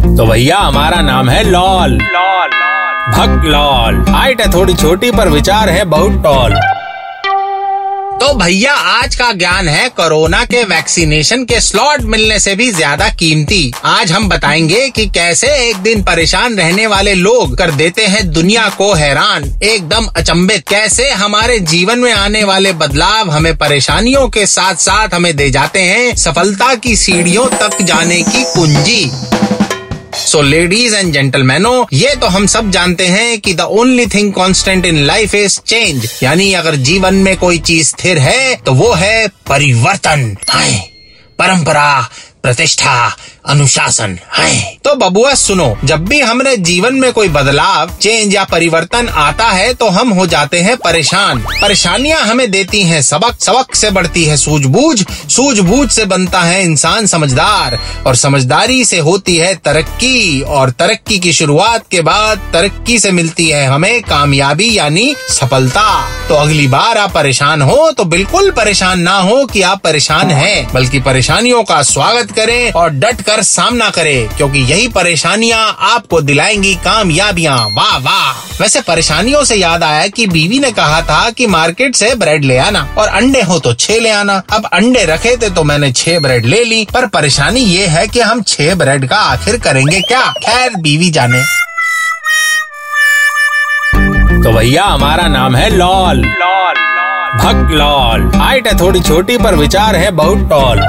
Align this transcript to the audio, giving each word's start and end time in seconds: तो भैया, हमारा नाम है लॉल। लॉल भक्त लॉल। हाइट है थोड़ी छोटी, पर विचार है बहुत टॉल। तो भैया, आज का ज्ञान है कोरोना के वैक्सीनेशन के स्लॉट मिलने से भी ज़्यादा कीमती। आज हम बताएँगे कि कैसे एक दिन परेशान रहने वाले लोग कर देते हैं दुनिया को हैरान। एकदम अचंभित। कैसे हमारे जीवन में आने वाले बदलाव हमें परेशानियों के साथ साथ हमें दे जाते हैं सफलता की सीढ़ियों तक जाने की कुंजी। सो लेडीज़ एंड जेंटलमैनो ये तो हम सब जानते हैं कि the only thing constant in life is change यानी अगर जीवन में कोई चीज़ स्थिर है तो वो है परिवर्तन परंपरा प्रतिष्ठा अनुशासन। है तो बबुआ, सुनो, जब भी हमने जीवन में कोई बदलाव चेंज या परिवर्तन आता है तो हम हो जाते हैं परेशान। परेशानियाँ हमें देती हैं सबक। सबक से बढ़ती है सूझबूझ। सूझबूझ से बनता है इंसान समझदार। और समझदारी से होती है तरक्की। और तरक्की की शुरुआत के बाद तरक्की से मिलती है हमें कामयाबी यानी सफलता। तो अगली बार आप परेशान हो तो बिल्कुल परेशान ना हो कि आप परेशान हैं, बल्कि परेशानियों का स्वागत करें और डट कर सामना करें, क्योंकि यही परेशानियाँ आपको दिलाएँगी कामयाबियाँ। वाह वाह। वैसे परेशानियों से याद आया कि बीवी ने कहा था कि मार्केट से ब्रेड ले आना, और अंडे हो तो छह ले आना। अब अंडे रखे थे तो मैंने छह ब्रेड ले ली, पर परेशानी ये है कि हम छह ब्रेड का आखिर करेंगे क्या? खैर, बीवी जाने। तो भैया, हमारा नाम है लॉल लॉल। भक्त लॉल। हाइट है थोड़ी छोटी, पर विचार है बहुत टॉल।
तो 0.00 0.26
भैया, 0.26 0.58
हमारा 0.58 1.00
नाम 1.00 1.28
है 1.28 1.42
लॉल। 1.44 1.90
लॉल 1.90 2.50
भक्त 3.12 3.44
लॉल। 3.44 4.04
हाइट 4.08 4.40
है 4.40 4.52
थोड़ी 4.52 4.74
छोटी, 4.74 5.10
पर 5.10 5.28
विचार 5.28 5.68
है 5.68 5.84
बहुत 5.84 6.22
टॉल। 6.22 6.54
तो 8.20 8.32
भैया, 8.34 8.72
आज 8.72 9.14
का 9.14 9.32
ज्ञान 9.32 9.68
है 9.68 9.88
कोरोना 9.88 10.44
के 10.44 10.62
वैक्सीनेशन 10.64 11.44
के 11.44 11.60
स्लॉट 11.60 12.00
मिलने 12.00 12.38
से 12.38 12.54
भी 12.54 12.70
ज़्यादा 12.72 13.08
कीमती। 13.08 13.72
आज 13.84 14.12
हम 14.12 14.28
बताएँगे 14.28 14.88
कि 14.88 15.06
कैसे 15.06 15.46
एक 15.68 15.76
दिन 15.76 16.02
परेशान 16.02 16.56
रहने 16.56 16.86
वाले 16.86 17.14
लोग 17.14 17.56
कर 17.58 17.70
देते 17.70 18.06
हैं 18.06 18.30
दुनिया 18.32 18.68
को 18.68 18.92
हैरान। 18.94 19.44
एकदम 19.62 20.06
अचंभित। 20.16 20.68
कैसे 20.68 21.10
हमारे 21.10 21.58
जीवन 21.58 21.98
में 21.98 22.12
आने 22.12 22.44
वाले 22.44 22.72
बदलाव 22.72 23.30
हमें 23.30 23.56
परेशानियों 23.56 24.28
के 24.28 24.46
साथ 24.46 24.74
साथ 24.74 25.14
हमें 25.14 25.36
दे 25.36 25.50
जाते 25.50 25.82
हैं 25.82 26.14
सफलता 26.16 26.74
की 26.74 26.96
सीढ़ियों 26.96 27.46
तक 27.58 27.82
जाने 27.82 28.22
की 28.22 28.44
कुंजी। 28.44 29.10
सो 30.30 30.42
लेडीज़ 30.42 30.94
एंड 30.94 31.12
जेंटलमैनो 31.12 31.72
ये 31.92 32.14
तो 32.16 32.26
हम 32.28 32.46
सब 32.46 32.70
जानते 32.70 33.06
हैं 33.06 33.40
कि 33.40 33.54
the 33.54 33.60
only 33.78 34.06
thing 34.06 34.32
constant 34.32 34.86
in 34.86 34.98
life 35.06 35.34
is 35.34 35.58
change 35.66 36.08
यानी 36.22 36.52
अगर 36.54 36.76
जीवन 36.88 37.14
में 37.24 37.36
कोई 37.36 37.58
चीज़ 37.68 37.88
स्थिर 37.88 38.18
है 38.18 38.54
तो 38.56 38.74
वो 38.74 38.92
है 38.94 39.26
परिवर्तन 39.48 40.34
परंपरा 41.38 41.90
प्रतिष्ठा 42.42 43.16
अनुशासन। 43.46 44.18
है 44.32 44.78
तो 44.84 44.94
बबुआ, 44.94 45.32
सुनो, 45.34 45.76
जब 45.84 46.04
भी 46.04 46.20
हमने 46.20 46.56
जीवन 46.56 46.94
में 46.94 47.12
कोई 47.12 47.28
बदलाव 47.28 47.90
चेंज 48.00 48.34
या 48.34 48.44
परिवर्तन 48.44 49.08
आता 49.08 49.46
है 49.46 49.72
तो 49.74 49.88
हम 49.88 50.08
हो 50.08 50.26
जाते 50.26 50.60
हैं 50.60 50.76
परेशान। 50.76 51.38
परेशानियाँ 51.62 52.20
हमें 52.20 52.50
देती 52.50 52.82
हैं 52.82 53.00
सबक। 53.02 53.40
सबक 53.40 53.74
से 53.74 53.90
बढ़ती 53.90 54.24
है 54.24 54.36
सूझबूझ। 54.36 55.04
सूझबूझ 55.28 55.90
से 55.90 56.04
बनता 56.04 56.40
है 56.40 56.62
इंसान 56.62 57.06
समझदार। 57.06 57.78
और 58.06 58.16
समझदारी 58.16 58.84
से 58.84 58.98
होती 58.98 59.36
है 59.36 59.54
तरक्की। 59.54 60.40
और 60.40 60.70
तरक्की 60.70 61.18
की 61.18 61.32
शुरुआत 61.32 61.84
के 61.90 62.00
बाद 62.00 62.50
तरक्की 62.52 62.98
से 62.98 63.10
मिलती 63.10 63.48
है 63.48 63.66
हमें 63.66 64.00
कामयाबी 64.02 64.76
यानी 64.78 65.14
सफलता। 65.28 65.88
तो 66.28 66.34
अगली 66.34 66.66
बार 66.66 66.98
आप 66.98 67.12
परेशान 67.12 67.62
हो 67.62 67.90
तो 67.92 68.04
बिल्कुल 68.04 68.50
परेशान 68.50 69.00
ना 69.00 69.16
हो 69.18 69.44
कि 69.46 69.62
आप 69.62 69.80
परेशान 69.80 70.30
हैं, 70.30 70.68
बल्कि 70.74 71.00
परेशानियों 71.00 71.62
का 71.64 71.82
स्वागत 71.82 72.29
करें 72.30 72.72
और 72.72 72.90
डट 72.90 73.20
कर 73.20 73.42
सामना 73.42 73.88
करें, 73.90 74.28
क्योंकि 74.28 74.58
यही 74.62 74.88
परेशानियाँ 74.88 75.76
आपको 75.90 76.20
दिलाएँगी 76.20 76.74
कामयाबियाँ। 76.74 77.56
वाह 77.72 77.96
वाह। 77.98 78.48
वैसे 78.60 78.80
परेशानियों 78.80 79.44
से 79.44 79.54
याद 79.54 79.82
आया 79.82 80.06
कि 80.06 80.26
बीवी 80.26 80.58
ने 80.58 80.70
कहा 80.72 81.00
था 81.02 81.30
कि 81.30 81.46
मार्केट 81.46 81.94
से 81.96 82.14
ब्रेड 82.14 82.44
ले 82.44 82.56
आना, 82.58 82.86
और 82.98 83.08
अंडे 83.08 83.42
हो 83.42 83.58
तो 83.58 83.74
छह 83.74 84.00
ले 84.00 84.10
आना। 84.10 84.42
अब 84.52 84.66
अंडे 84.72 85.04
रखे 85.04 85.36
थे 85.36 85.50
तो 85.50 85.64
मैंने 85.64 85.92
छह 85.92 86.18
ब्रेड 86.18 86.46
ले 86.46 86.64
ली, 86.64 86.84
पर 86.94 87.06
परेशानी 87.06 87.60
ये 87.60 87.86
है 87.86 88.06
कि 88.08 88.20
हम 88.20 88.42
छह 88.42 88.74
ब्रेड 88.74 89.08
का 89.08 89.16
आखिर 89.16 89.58
करेंगे 89.58 90.00
क्या? 90.00 90.26
खैर, 90.38 90.76
बीवी 90.76 91.10
जाने। 91.10 91.42
तो 94.42 94.52
भैया, 94.52 94.84
हमारा 94.84 95.26
नाम 95.28 95.56
है 95.56 95.68
लॉल 95.70 96.18
लॉल। 96.18 96.74
भक्त 97.32 97.70
लॉल। 97.70 98.30
हाइट 98.36 98.66
है 98.66 98.78
थोड़ी 98.78 99.00
छोटी, 99.00 99.36
पर 99.38 99.54
विचार 99.54 99.96
है 99.96 100.10
बहुत 100.10 100.48
टॉल। 100.50 100.80